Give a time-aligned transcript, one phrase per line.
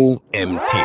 [0.00, 0.76] OMT.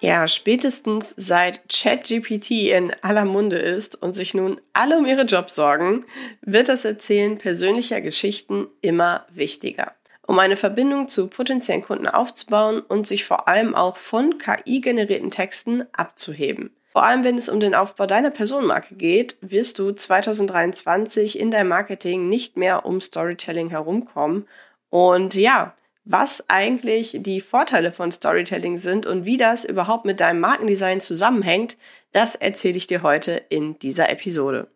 [0.00, 5.54] Ja, spätestens seit ChatGPT in aller Munde ist und sich nun alle um ihre Jobs
[5.54, 6.06] sorgen,
[6.40, 9.92] wird das Erzählen persönlicher Geschichten immer wichtiger.
[10.26, 15.84] Um eine Verbindung zu potenziellen Kunden aufzubauen und sich vor allem auch von KI-generierten Texten
[15.92, 16.70] abzuheben.
[16.90, 21.68] Vor allem, wenn es um den Aufbau deiner Personenmarke geht, wirst du 2023 in deinem
[21.68, 24.48] Marketing nicht mehr um Storytelling herumkommen.
[24.88, 25.74] Und ja,
[26.10, 31.76] was eigentlich die Vorteile von Storytelling sind und wie das überhaupt mit deinem Markendesign zusammenhängt,
[32.12, 34.68] das erzähle ich dir heute in dieser Episode.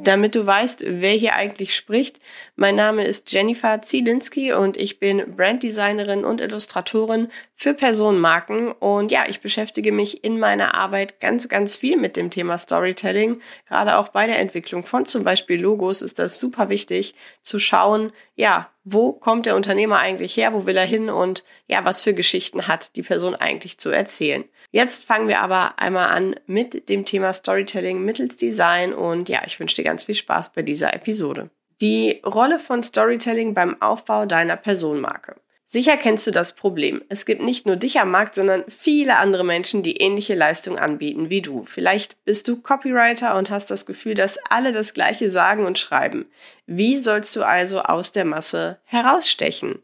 [0.00, 2.20] Damit du weißt, wer hier eigentlich spricht,
[2.54, 7.26] mein Name ist Jennifer Zielinski und ich bin Branddesignerin und Illustratorin
[7.56, 8.70] für Personenmarken.
[8.70, 13.40] Und ja, ich beschäftige mich in meiner Arbeit ganz, ganz viel mit dem Thema Storytelling.
[13.66, 18.12] Gerade auch bei der Entwicklung von zum Beispiel Logos ist das super wichtig zu schauen,
[18.36, 22.14] ja, wo kommt der Unternehmer eigentlich her, wo will er hin und ja, was für
[22.14, 24.44] Geschichten hat die Person eigentlich zu erzählen.
[24.70, 29.58] Jetzt fangen wir aber einmal an mit dem Thema Storytelling mittels Design und ja, ich
[29.58, 31.50] wünsche dir ganz viel Spaß bei dieser Episode.
[31.80, 35.36] Die Rolle von Storytelling beim Aufbau deiner Personenmarke.
[35.70, 37.02] Sicher kennst du das Problem.
[37.10, 41.28] Es gibt nicht nur dich am Markt, sondern viele andere Menschen, die ähnliche Leistungen anbieten
[41.28, 41.66] wie du.
[41.66, 46.24] Vielleicht bist du Copywriter und hast das Gefühl, dass alle das Gleiche sagen und schreiben.
[46.64, 49.80] Wie sollst du also aus der Masse herausstechen?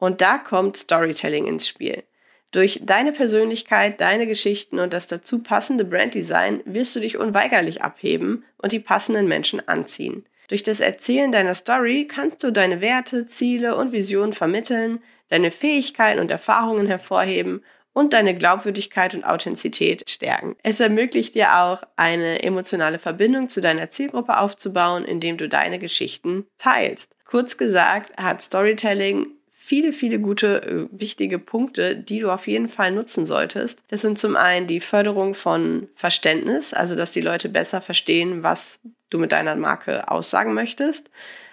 [0.00, 2.02] Und da kommt Storytelling ins Spiel.
[2.50, 8.44] Durch deine Persönlichkeit, deine Geschichten und das dazu passende Branddesign wirst du dich unweigerlich abheben
[8.56, 10.26] und die passenden Menschen anziehen.
[10.48, 16.20] Durch das Erzählen deiner Story kannst du deine Werte, Ziele und Visionen vermitteln, deine Fähigkeiten
[16.20, 17.62] und Erfahrungen hervorheben
[17.92, 20.56] und deine Glaubwürdigkeit und Authentizität stärken.
[20.62, 26.46] Es ermöglicht dir auch, eine emotionale Verbindung zu deiner Zielgruppe aufzubauen, indem du deine Geschichten
[26.58, 27.12] teilst.
[27.24, 29.26] Kurz gesagt hat Storytelling
[29.68, 33.80] viele, viele gute, äh, wichtige Punkte, die du auf jeden Fall nutzen solltest.
[33.88, 38.80] Das sind zum einen die Förderung von Verständnis, also dass die Leute besser verstehen, was
[39.10, 41.10] du mit deiner Marke aussagen möchtest.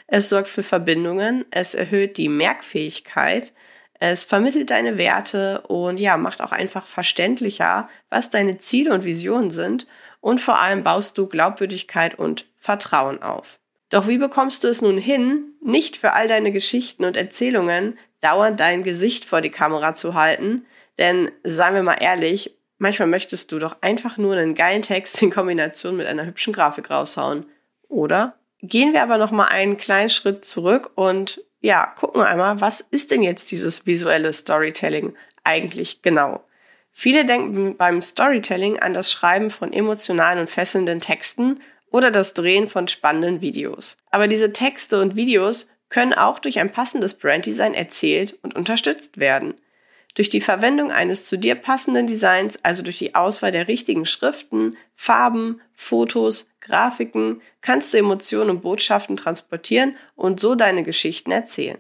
[0.08, 3.54] Es sorgt für Verbindungen, es erhöht die Merkfähigkeit,
[4.00, 9.52] es vermittelt deine Werte und ja, macht auch einfach verständlicher, was deine Ziele und Visionen
[9.52, 9.88] sind
[10.22, 13.60] und vor allem baust du Glaubwürdigkeit und Vertrauen auf.
[13.90, 18.60] Doch wie bekommst du es nun hin, nicht für all deine Geschichten und Erzählungen dauernd
[18.60, 20.66] dein Gesicht vor die Kamera zu halten?
[20.98, 25.32] Denn seien wir mal ehrlich, manchmal möchtest du doch einfach nur einen geilen Text in
[25.32, 27.46] Kombination mit einer hübschen Grafik raushauen,
[27.88, 28.36] oder?
[28.68, 33.12] Gehen wir aber noch mal einen kleinen Schritt zurück und ja, gucken einmal, was ist
[33.12, 36.44] denn jetzt dieses visuelle Storytelling eigentlich genau?
[36.92, 41.60] Viele denken beim Storytelling an das Schreiben von emotionalen und fesselnden Texten
[41.92, 43.98] oder das Drehen von spannenden Videos.
[44.10, 49.56] Aber diese Texte und Videos können auch durch ein passendes Branddesign erzählt und unterstützt werden.
[50.16, 54.78] Durch die Verwendung eines zu dir passenden Designs, also durch die Auswahl der richtigen Schriften,
[54.96, 61.78] Farben, Fotos, Grafiken, kannst du Emotionen und Botschaften transportieren und so deine Geschichten erzählen.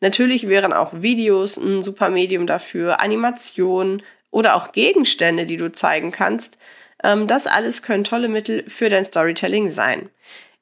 [0.00, 6.12] Natürlich wären auch Videos ein super Medium dafür, Animationen oder auch Gegenstände, die du zeigen
[6.12, 6.58] kannst.
[7.02, 10.08] Ähm, das alles können tolle Mittel für dein Storytelling sein.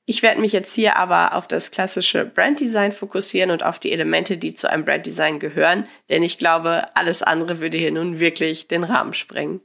[0.06, 4.38] Ich werde mich jetzt hier aber auf das klassische Branddesign fokussieren und auf die Elemente,
[4.38, 8.82] die zu einem Branddesign gehören, denn ich glaube, alles andere würde hier nun wirklich den
[8.82, 9.60] Rahmen sprengen.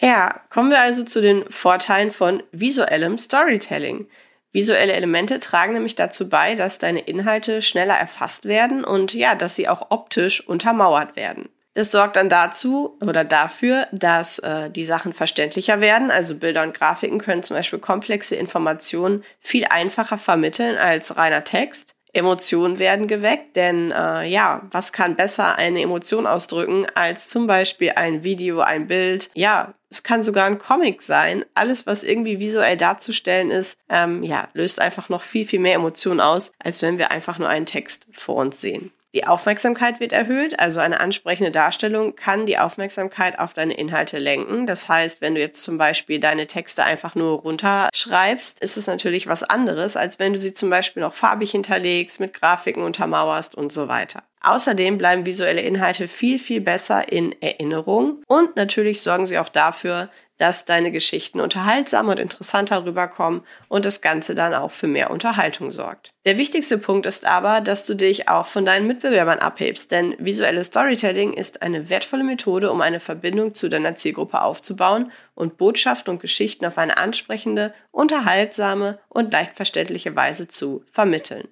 [0.00, 4.08] Ja, kommen wir also zu den Vorteilen von visuellem Storytelling.
[4.50, 9.54] Visuelle Elemente tragen nämlich dazu bei, dass deine Inhalte schneller erfasst werden und ja, dass
[9.54, 11.50] sie auch optisch untermauert werden.
[11.74, 16.10] Das sorgt dann dazu oder dafür, dass äh, die Sachen verständlicher werden.
[16.10, 21.94] Also Bilder und Grafiken können zum Beispiel komplexe Informationen viel einfacher vermitteln als reiner Text.
[22.12, 27.92] Emotionen werden geweckt, denn äh, ja, was kann besser eine Emotion ausdrücken als zum Beispiel
[27.94, 29.30] ein Video, ein Bild?
[29.34, 31.44] Ja, es kann sogar ein Comic sein.
[31.54, 36.20] Alles, was irgendwie visuell darzustellen ist, ähm, ja, löst einfach noch viel, viel mehr Emotionen
[36.20, 38.92] aus, als wenn wir einfach nur einen Text vor uns sehen.
[39.12, 44.66] Die Aufmerksamkeit wird erhöht, also eine ansprechende Darstellung kann die Aufmerksamkeit auf deine Inhalte lenken.
[44.66, 49.26] Das heißt, wenn du jetzt zum Beispiel deine Texte einfach nur runterschreibst, ist es natürlich
[49.26, 53.72] was anderes, als wenn du sie zum Beispiel noch farbig hinterlegst, mit Grafiken untermauerst und
[53.72, 54.22] so weiter.
[54.42, 60.08] Außerdem bleiben visuelle Inhalte viel, viel besser in Erinnerung und natürlich sorgen sie auch dafür,
[60.40, 65.70] dass deine Geschichten unterhaltsamer und interessanter rüberkommen und das Ganze dann auch für mehr Unterhaltung
[65.70, 66.14] sorgt.
[66.24, 70.68] Der wichtigste Punkt ist aber, dass du dich auch von deinen Mitbewerbern abhebst, denn visuelles
[70.68, 76.20] Storytelling ist eine wertvolle Methode, um eine Verbindung zu deiner Zielgruppe aufzubauen und Botschaften und
[76.20, 81.48] Geschichten auf eine ansprechende, unterhaltsame und leicht verständliche Weise zu vermitteln.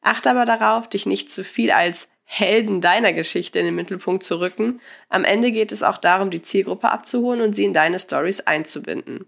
[0.00, 4.40] Achte aber darauf, dich nicht zu viel als Helden deiner Geschichte in den Mittelpunkt zu
[4.40, 4.80] rücken.
[5.10, 9.26] Am Ende geht es auch darum, die Zielgruppe abzuholen und sie in deine Stories einzubinden.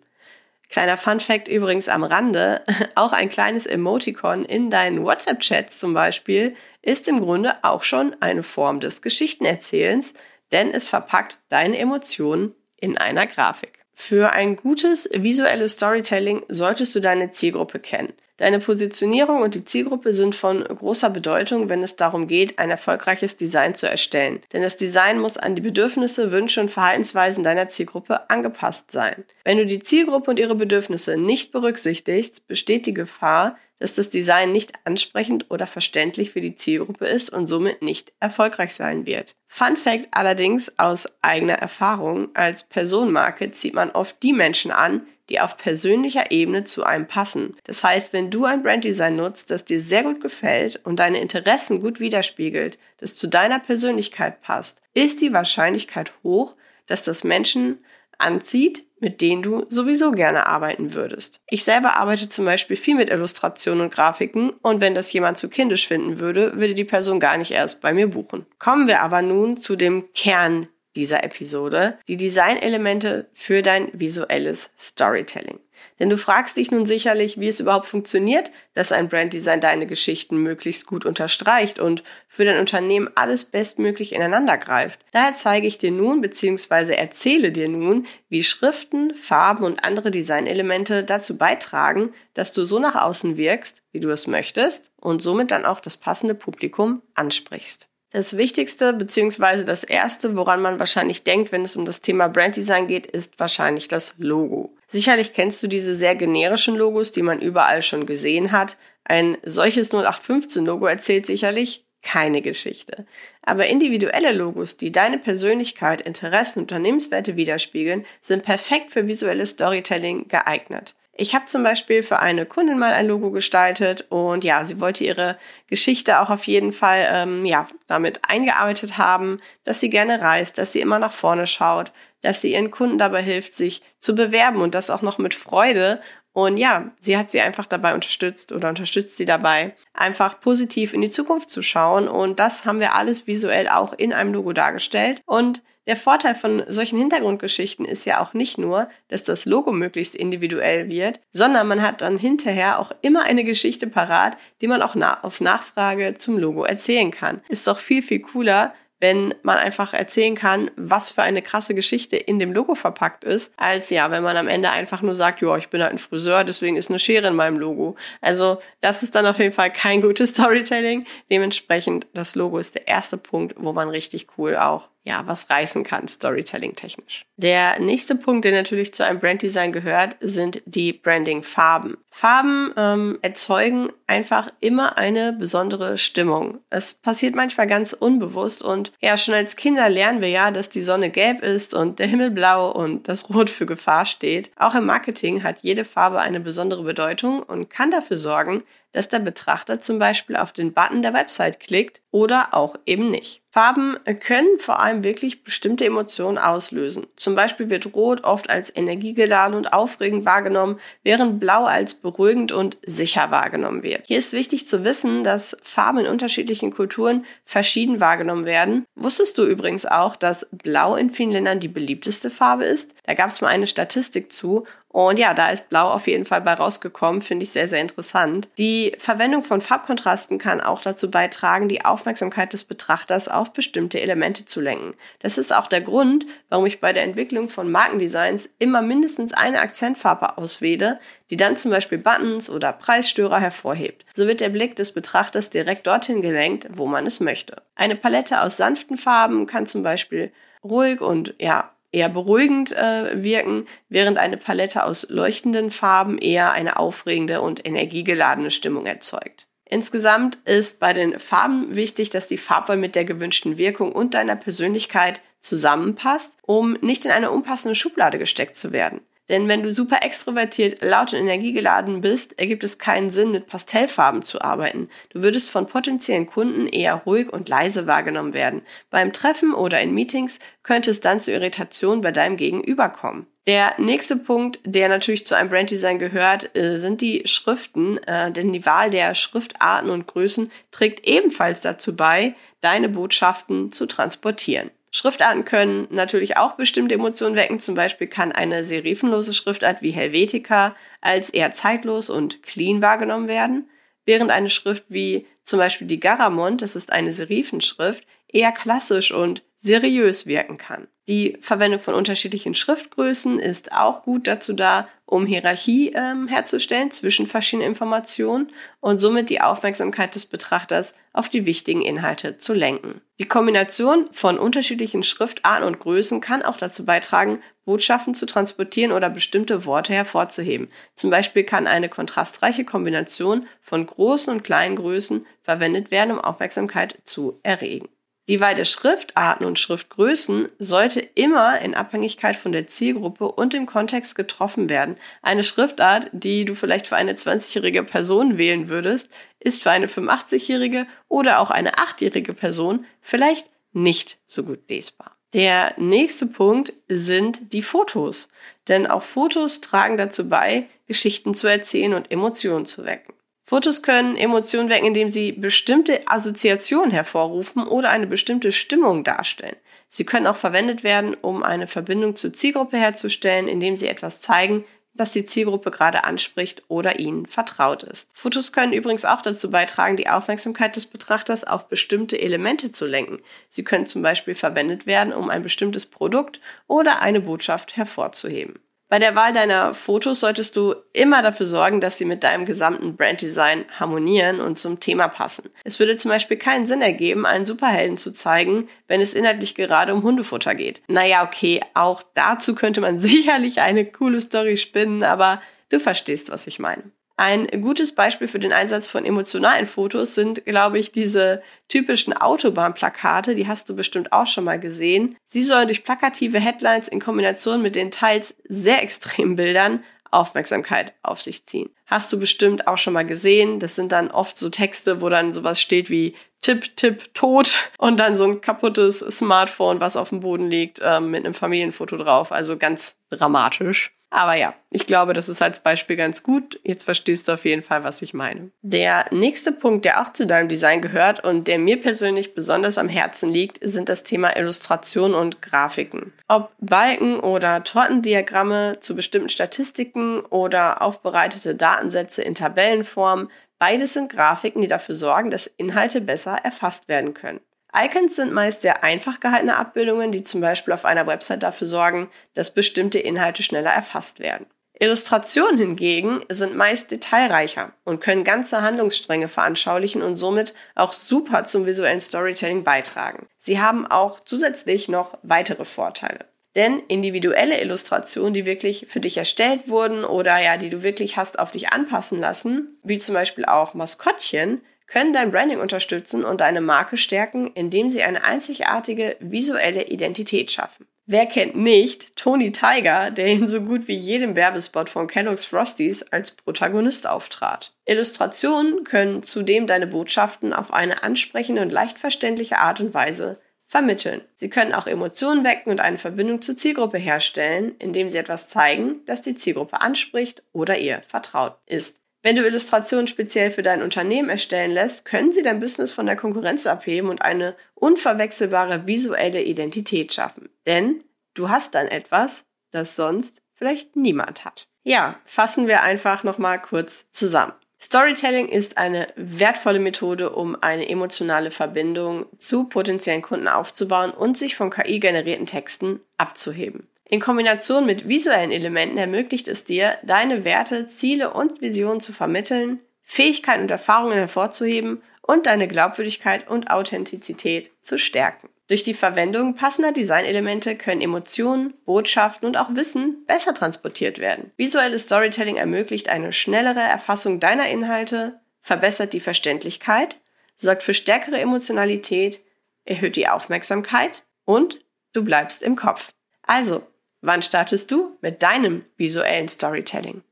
[0.71, 2.63] Kleiner Fun Fact übrigens am Rande,
[2.95, 8.43] auch ein kleines Emoticon in deinen WhatsApp-Chats zum Beispiel ist im Grunde auch schon eine
[8.43, 10.15] Form des Geschichtenerzählens,
[10.51, 13.85] denn es verpackt deine Emotionen in einer Grafik.
[13.93, 18.15] Für ein gutes visuelles Storytelling solltest du deine Zielgruppe kennen.
[18.37, 23.37] Deine Positionierung und die Zielgruppe sind von großer Bedeutung, wenn es darum geht, ein erfolgreiches
[23.37, 24.41] Design zu erstellen.
[24.53, 29.25] Denn das Design muss an die Bedürfnisse, Wünsche und Verhaltensweisen deiner Zielgruppe angepasst sein.
[29.45, 34.53] Wenn du die Zielgruppe und ihre Bedürfnisse nicht berücksichtigst, besteht die Gefahr, dass das Design
[34.53, 39.35] nicht ansprechend oder verständlich für die Zielgruppe ist und somit nicht erfolgreich sein wird.
[39.49, 45.41] Fun Fact allerdings aus eigener Erfahrung, als Personenmarke zieht man oft die Menschen an, die
[45.41, 47.57] auf persönlicher Ebene zu einem passen.
[47.65, 51.81] Das heißt, wenn du ein Branddesign nutzt, das dir sehr gut gefällt und deine Interessen
[51.81, 56.57] gut widerspiegelt, das zu deiner Persönlichkeit passt, ist die Wahrscheinlichkeit hoch,
[56.87, 57.79] dass das Menschen
[58.19, 61.41] anzieht, mit denen du sowieso gerne arbeiten würdest.
[61.49, 65.49] Ich selber arbeite zum Beispiel viel mit Illustrationen und Grafiken und wenn das jemand zu
[65.49, 68.47] kindisch finden würde, würde die Person gar nicht erst bei mir buchen.
[68.59, 75.59] Kommen wir aber nun zu dem Kern dieser Episode, die Designelemente für dein visuelles Storytelling.
[75.99, 80.39] Denn du fragst dich nun sicherlich, wie es überhaupt funktioniert, dass ein Branddesign deine Geschichten
[80.39, 85.01] möglichst gut unterstreicht und für dein Unternehmen alles bestmöglich ineinander greift.
[85.13, 86.95] Daher zeige ich dir nun bzw.
[86.95, 92.97] erzähle dir nun, wie Schriften, Farben und andere Designelemente dazu beitragen, dass du so nach
[92.97, 97.89] außen wirkst, wie du es möchtest und somit dann auch das passende Publikum ansprichst.
[98.15, 99.65] Das Wichtigste bzw.
[99.65, 103.89] das Erste, woran man wahrscheinlich denkt, wenn es um das Thema Branddesign geht, ist wahrscheinlich
[103.89, 104.73] das Logo.
[104.95, 108.77] Sicherlich kennst du diese sehr generischen Logos, die man überall schon gesehen hat.
[109.03, 113.05] Ein solches 0815-Logo erzählt sicherlich keine Geschichte.
[113.43, 120.29] Aber individuelle Logos, die deine Persönlichkeit, Interessen und Unternehmenswerte widerspiegeln, sind perfekt für visuelles Storytelling
[120.29, 120.95] geeignet.
[121.17, 125.05] Ich habe zum Beispiel für eine Kundin mal ein Logo gestaltet und ja, sie wollte
[125.05, 125.39] ihre
[125.69, 130.73] Geschichte auch auf jeden Fall ähm, ja damit eingearbeitet haben, dass sie gerne reist, dass
[130.73, 134.75] sie immer nach vorne schaut, dass sie ihren Kunden dabei hilft, sich zu bewerben und
[134.75, 136.01] das auch noch mit Freude.
[136.33, 141.01] Und ja, sie hat sie einfach dabei unterstützt oder unterstützt sie dabei, einfach positiv in
[141.01, 142.09] die Zukunft zu schauen.
[142.09, 145.23] Und das haben wir alles visuell auch in einem Logo dargestellt.
[145.27, 150.15] Und der Vorteil von solchen Hintergrundgeschichten ist ja auch nicht nur, dass das Logo möglichst
[150.15, 154.95] individuell wird, sondern man hat dann hinterher auch immer eine Geschichte parat, die man auch
[154.95, 157.43] na auf Nachfrage zum Logo erzählen kann.
[157.49, 162.17] Ist doch viel, viel cooler, wenn man einfach erzählen kann, was für eine krasse Geschichte
[162.17, 165.59] in dem Logo verpackt ist, als ja, wenn man am Ende einfach nur sagt, ja,
[165.59, 167.97] ich bin halt ein Friseur, deswegen ist eine Schere in meinem Logo.
[168.23, 171.05] Also das ist dann auf jeden Fall kein gutes Storytelling.
[171.31, 175.85] Dementsprechend, das Logo ist der erste Punkt, wo man richtig cool auch ja, was reißen
[175.85, 177.27] kann, Storytelling-technisch.
[177.37, 181.99] Der nächste Punkt, der natürlich zu einem Branddesign gehört, sind die Branding-Farben.
[182.11, 186.61] Farben ähm, erzeugen einfach immer eine besondere Stimmung.
[186.71, 190.81] Es passiert manchmal ganz unbewusst und ja, schon als Kinder lernen wir ja, dass die
[190.81, 194.53] Sonne gelb ist und der Himmel blau und das Rot für Gefahr steht.
[194.57, 198.63] Auch im Marketing hat jede Farbe eine besondere Bedeutung und kann dafür sorgen,
[198.95, 203.43] dass der Betrachter zum Beispiel auf den Button der Website klickt oder auch eben nicht.
[203.51, 207.07] Farben können vor allem wirklich bestimmte Emotionen auslösen.
[207.15, 212.79] Zum Beispiel wird Rot oft als energiegeladen und aufregend wahrgenommen, während Blau als beruhigend und
[212.85, 214.07] sicher wahrgenommen wird.
[214.07, 218.87] Hier ist wichtig zu wissen, dass Farben in unterschiedlichen Kulturen verschieden wahrgenommen werden.
[218.95, 222.95] Wusstest du übrigens auch, dass Blau in vielen Ländern die beliebteste Farbe ist?
[223.05, 226.41] Da gab es mal eine Statistik zu und ja, da ist Blau auf jeden Fall
[226.43, 228.49] bei rausgekommen, finde ich sehr, sehr interessant.
[228.59, 234.45] Die Verwendung von Farbkontrasten kann auch dazu beitragen, die Aufmerksamkeit des Betrachters auf bestimmte Elemente
[234.45, 234.95] zu lenken.
[235.19, 239.59] Das ist auch der Grund, warum ich bei der Entwicklung von Markendesigns immer mindestens eine
[239.59, 244.05] Akzentfarbe auswähle, die dann zum Beispiel Buttons oder Preisstörer hervorhebt.
[244.15, 247.63] So wird der Blick des Betrachters direkt dorthin gelenkt, wo man es möchte.
[247.75, 250.31] Eine Palette aus sanften Farben kann zum Beispiel
[250.63, 256.79] ruhig und ja, eher beruhigend äh, wirken, während eine Palette aus leuchtenden Farben eher eine
[256.79, 259.47] aufregende und energiegeladene Stimmung erzeugt.
[259.65, 264.37] Insgesamt ist bei den Farben wichtig, dass die Farbwahl mit der gewünschten Wirkung und deiner
[264.37, 269.01] Persönlichkeit zusammenpasst, um nicht in eine unpassende Schublade gesteckt zu werden.
[269.29, 274.23] Denn wenn du super extrovertiert, laut und energiegeladen bist, ergibt es keinen Sinn, mit Pastellfarben
[274.23, 274.91] zu arbeiten.
[275.11, 278.63] Du würdest von potenziellen Kunden eher ruhig und leise wahrgenommen werden.
[278.91, 283.27] Beim Treffen oder in Meetings könnte es dann zu Irritationen bei deinem Gegenüber kommen.
[283.47, 288.53] Der nächste Punkt, der natürlich zu einem Branddesign gehört, äh, sind die Schriften, äh, denn
[288.53, 294.71] die Wahl der Schriftarten und Größen trägt ebenfalls dazu bei, deine Botschaften zu transportieren.
[294.97, 297.59] Schriftarten können natürlich auch bestimmte Emotionen wecken.
[297.59, 303.69] Zum Beispiel kann eine serifenlose Schriftart wie Helvetica als eher zeitlos und clean wahrgenommen werden,
[304.05, 309.43] während eine Schrift wie zum Beispiel die Garamond, das ist eine Serifenschrift, eher klassisch und
[309.65, 310.89] seriös wirken kann.
[311.09, 317.27] Die Verwendung von unterschiedlichen Schriftgrößen ist auch gut dazu da, um Hierarchie ähm, herzustellen zwischen
[317.27, 323.01] verschiedenen Informationen und somit die Aufmerksamkeit des Betrachters auf die wichtigen Inhalte zu lenken.
[323.19, 329.09] Die Kombination von unterschiedlichen Schriftarten und Größen kann auch dazu beitragen, Botschaften zu transportieren oder
[329.09, 330.69] bestimmte Worte hervorzuheben.
[330.95, 336.99] Zum Beispiel kann eine kontrastreiche Kombination von großen und kleinen Größen verwendet werden, um Aufmerksamkeit
[337.05, 337.89] zu erregen.
[338.27, 343.67] Die Wahl der Schriftarten und Schriftgrößen sollte immer in Abhängigkeit von der Zielgruppe und dem
[343.67, 344.97] Kontext getroffen werden.
[345.21, 350.87] Eine Schriftart, die du vielleicht für eine 20-jährige Person wählen würdest, ist für eine 85-jährige
[351.09, 355.19] oder auch eine 8-jährige Person vielleicht nicht so gut lesbar.
[355.35, 358.29] Der nächste Punkt sind die Fotos.
[358.69, 363.14] Denn auch Fotos tragen dazu bei, Geschichten zu erzählen und Emotionen zu wecken.
[363.47, 369.57] Fotos können Emotionen wecken, indem sie bestimmte Assoziationen hervorrufen oder eine bestimmte Stimmung darstellen.
[369.91, 374.65] Sie können auch verwendet werden, um eine Verbindung zur Zielgruppe herzustellen, indem sie etwas zeigen,
[374.95, 378.11] das die Zielgruppe gerade anspricht oder ihnen vertraut ist.
[378.15, 383.19] Fotos können übrigens auch dazu beitragen, die Aufmerksamkeit des Betrachters auf bestimmte Elemente zu lenken.
[383.51, 388.59] Sie können zum Beispiel verwendet werden, um ein bestimmtes Produkt oder eine Botschaft hervorzuheben.
[388.95, 392.97] Bei der Wahl deiner Fotos solltest du immer dafür sorgen, dass sie mit deinem gesamten
[392.97, 395.51] Branddesign harmonieren und zum Thema passen.
[395.65, 399.93] Es würde zum Beispiel keinen Sinn ergeben, einen Superhelden zu zeigen, wenn es inhaltlich gerade
[399.93, 400.81] um Hundefutter geht.
[400.87, 406.47] Naja, okay, auch dazu könnte man sicherlich eine coole Story spinnen, aber du verstehst, was
[406.47, 406.85] ich meine.
[407.17, 413.37] Ein gutes Beispiel für den Einsatz von emotionalen Fotos sind, glaube ich, diese typischen Autobahnplakate,
[413.37, 415.17] die hast du bestimmt auch schon mal gesehen.
[415.27, 421.21] Sie sollen durch plakative Headlines in Kombination mit den teils sehr extremen Bildern Aufmerksamkeit auf
[421.21, 421.71] sich ziehen.
[421.87, 423.59] Hast du bestimmt auch schon mal gesehen.
[423.59, 427.99] Das sind dann oft so Texte, wo dann sowas steht wie Tipp, Tipp, tot und
[427.99, 432.33] dann so ein kaputtes Smartphone, was auf dem Boden liegt, äh, mit einem Familienfoto drauf.
[432.33, 433.93] Also ganz dramatisch.
[434.15, 436.61] Aber ja, ich glaube, das ist als Beispiel ganz gut.
[436.63, 438.53] Jetzt verstehst du auf jeden Fall, was ich meine.
[438.63, 442.89] Der nächste Punkt, der auch zu deinem Design gehört und der mir persönlich besonders am
[442.89, 446.13] Herzen liegt, sind das Thema Illustration und Grafiken.
[446.29, 453.29] Ob Balken oder Tortendiagramme zu bestimmten Statistiken oder aufbereitete Datensätze in Tabellenform,
[453.59, 457.41] beides sind Grafiken, die dafür sorgen, dass Inhalte besser erfasst werden können.
[457.77, 462.11] Icons sind meist sehr einfach gehaltene Abbildungen, die zum Beispiel auf einer Website dafür sorgen,
[462.35, 464.47] dass bestimmte Inhalte schneller erfasst werden.
[464.79, 471.65] Illustrationen hingegen sind meist detailreicher und können ganze Handlungsstränge veranschaulichen und somit auch super zum
[471.65, 473.27] visuellen Storytelling beitragen.
[473.39, 476.27] Sie haben auch zusätzlich noch weitere Vorteile.
[476.57, 481.39] Denn individuelle Illustrationen, die wirklich für dich erstellt wurden oder ja, die du wirklich hast
[481.39, 486.61] auf dich anpassen lassen, wie zum Beispiel auch Maskottchen, können dein Branding unterstützen und deine
[486.61, 490.87] Marke stärken, indem sie eine einzigartige visuelle Identität schaffen.
[491.07, 496.03] Wer kennt nicht Tony Tiger, der in so gut wie jedem Werbespot von Kellogg's Frosties
[496.03, 497.75] als Protagonist auftrat?
[497.85, 504.23] Illustrationen können zudem deine Botschaften auf eine ansprechende und leicht verständliche Art und Weise vermitteln.
[504.35, 509.01] Sie können auch Emotionen wecken und eine Verbindung zur Zielgruppe herstellen, indem sie etwas zeigen,
[509.05, 511.99] das die Zielgruppe anspricht oder ihr vertraut ist.
[512.25, 516.17] Wenn du Illustrationen speziell für dein Unternehmen erstellen lässt, können sie dein Business von der
[516.17, 520.49] Konkurrenz abheben und eine unverwechselbare visuelle Identität schaffen.
[520.65, 524.69] Denn du hast dann etwas, das sonst vielleicht niemand hat.
[524.85, 527.53] Ja, fassen wir einfach nochmal kurz zusammen.
[527.79, 534.57] Storytelling ist eine wertvolle Methode, um eine emotionale Verbindung zu potenziellen Kunden aufzubauen und sich
[534.57, 536.89] von KI-generierten Texten abzuheben.
[537.15, 542.81] In Kombination mit visuellen Elementen ermöglicht es dir, deine Werte, Ziele und Visionen zu vermitteln,
[543.03, 548.49] Fähigkeiten und Erfahrungen hervorzuheben und deine Glaubwürdigkeit und Authentizität zu stärken.
[548.67, 554.51] Durch die Verwendung passender Designelemente können Emotionen, Botschaften und auch Wissen besser transportiert werden.
[554.57, 560.17] Visuelles Storytelling ermöglicht eine schnellere Erfassung deiner Inhalte, verbessert die Verständlichkeit,
[560.57, 562.41] sorgt für stärkere Emotionalität,
[562.85, 566.13] erhöht die Aufmerksamkeit und du bleibst im Kopf.
[566.43, 566.83] Also,
[567.27, 570.23] Wann startest du mit deinem visuellen Storytelling?